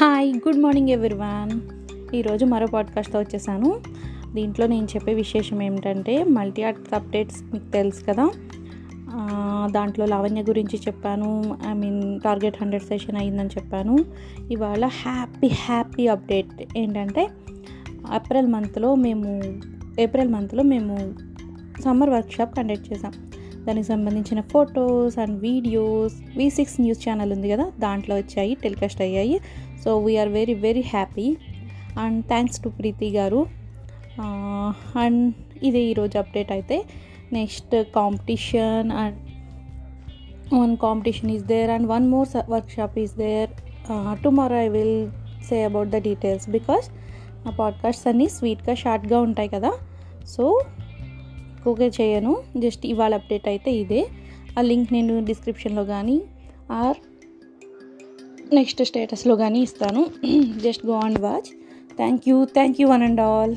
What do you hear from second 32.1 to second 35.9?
thanks to Preethi garu. And ఇదే